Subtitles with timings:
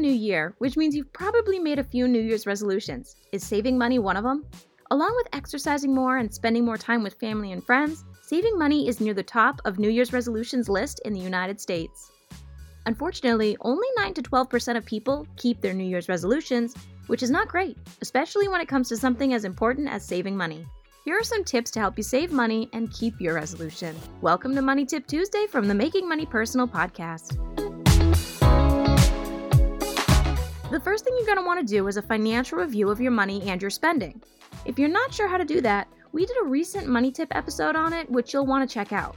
[0.00, 3.16] new year, which means you've probably made a few New Year's resolutions.
[3.32, 4.44] Is saving money one of them?
[4.90, 9.00] Along with exercising more and spending more time with family and friends, saving money is
[9.00, 12.10] near the top of New Year's resolutions list in the United States.
[12.86, 16.74] Unfortunately, only 9 to 12% of people keep their New Year's resolutions,
[17.06, 20.64] which is not great, especially when it comes to something as important as saving money.
[21.04, 23.96] Here are some tips to help you save money and keep your resolution.
[24.22, 27.38] Welcome to Money Tip Tuesday from the Making Money Personal podcast.
[30.70, 33.10] The first thing you're going to want to do is a financial review of your
[33.10, 34.22] money and your spending.
[34.64, 37.74] If you're not sure how to do that, we did a recent Money Tip episode
[37.74, 39.16] on it, which you'll want to check out.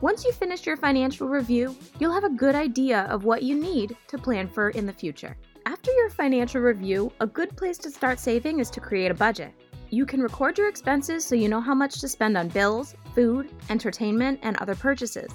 [0.00, 3.96] Once you finish your financial review, you'll have a good idea of what you need
[4.08, 5.36] to plan for in the future.
[5.64, 9.54] After your financial review, a good place to start saving is to create a budget.
[9.90, 13.48] You can record your expenses so you know how much to spend on bills, food,
[13.68, 15.30] entertainment, and other purchases.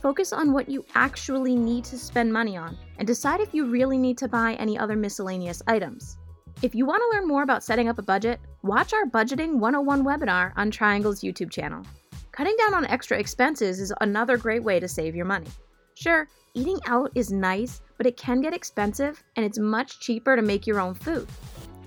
[0.00, 3.96] Focus on what you actually need to spend money on and decide if you really
[3.96, 6.18] need to buy any other miscellaneous items.
[6.62, 10.04] If you want to learn more about setting up a budget, watch our Budgeting 101
[10.04, 11.82] webinar on Triangle's YouTube channel.
[12.32, 15.46] Cutting down on extra expenses is another great way to save your money.
[15.94, 20.42] Sure, eating out is nice, but it can get expensive and it's much cheaper to
[20.42, 21.26] make your own food.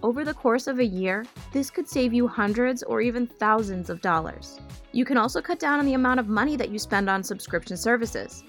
[0.01, 3.99] Over the course of a year, this could save you hundreds or even thousands of
[3.99, 4.59] dollars.
[4.93, 7.75] You can also cut down on the amount of money that you spend on subscription
[7.75, 8.45] services.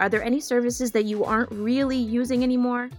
[0.00, 2.90] Are there any services that you aren't really using anymore?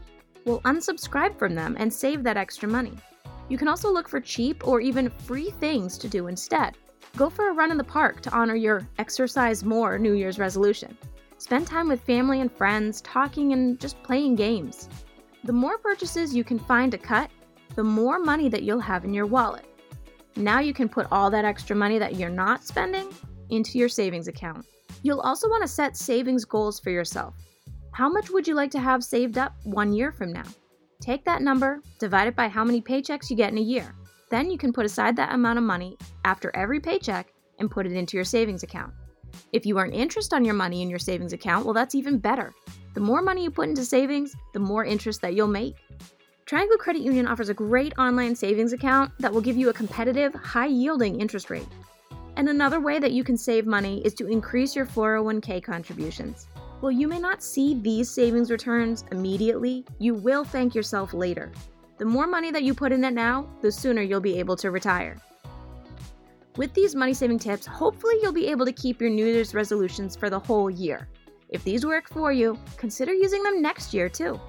[0.45, 2.93] Well, unsubscribe from them and save that extra money.
[3.49, 6.77] You can also look for cheap or even free things to do instead.
[7.17, 10.97] Go for a run in the park to honor your exercise more New Year's resolution.
[11.37, 14.87] Spend time with family and friends, talking and just playing games.
[15.43, 17.31] The more purchases you can find to cut,
[17.75, 19.65] the more money that you'll have in your wallet.
[20.35, 23.09] Now you can put all that extra money that you're not spending
[23.49, 24.65] into your savings account.
[25.03, 27.35] You'll also want to set savings goals for yourself.
[27.91, 30.45] How much would you like to have saved up one year from now?
[31.01, 33.95] Take that number, divide it by how many paychecks you get in a year.
[34.29, 37.93] Then you can put aside that amount of money after every paycheck and put it
[37.93, 38.93] into your savings account.
[39.53, 42.53] If you earn interest on your money in your savings account, well, that's even better.
[42.93, 45.75] The more money you put into savings, the more interest that you'll make.
[46.49, 50.33] Triangle Credit Union offers a great online savings account that will give you a competitive,
[50.33, 51.67] high yielding interest rate.
[52.37, 56.47] And another way that you can save money is to increase your 401k contributions.
[56.79, 61.51] While you may not see these savings returns immediately, you will thank yourself later.
[61.99, 64.71] The more money that you put in it now, the sooner you'll be able to
[64.71, 65.17] retire.
[66.57, 70.15] With these money saving tips, hopefully you'll be able to keep your New Year's resolutions
[70.15, 71.09] for the whole year.
[71.49, 74.39] If these work for you, consider using them next year too.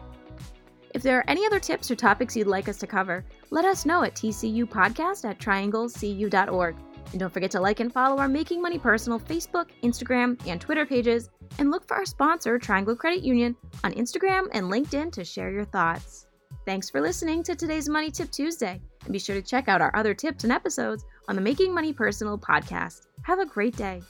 [0.92, 3.86] If there are any other tips or topics you'd like us to cover, let us
[3.86, 6.76] know at tcupodcast at trianglecu.org.
[7.12, 10.86] And don't forget to like and follow our Making Money Personal Facebook, Instagram, and Twitter
[10.86, 15.50] pages, and look for our sponsor, Triangle Credit Union, on Instagram and LinkedIn to share
[15.50, 16.26] your thoughts.
[16.66, 19.94] Thanks for listening to today's Money Tip Tuesday, and be sure to check out our
[19.96, 23.06] other tips and episodes on the Making Money Personal podcast.
[23.22, 24.02] Have a great day.